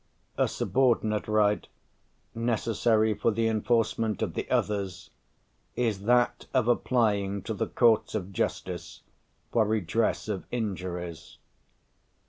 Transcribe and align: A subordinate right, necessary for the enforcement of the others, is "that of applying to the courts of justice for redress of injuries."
A 0.35 0.47
subordinate 0.47 1.27
right, 1.27 1.67
necessary 2.33 3.13
for 3.13 3.29
the 3.29 3.47
enforcement 3.47 4.23
of 4.23 4.33
the 4.33 4.49
others, 4.49 5.11
is 5.75 6.05
"that 6.05 6.47
of 6.55 6.67
applying 6.67 7.43
to 7.43 7.53
the 7.53 7.67
courts 7.67 8.15
of 8.15 8.33
justice 8.33 9.03
for 9.51 9.63
redress 9.67 10.27
of 10.27 10.43
injuries." 10.49 11.37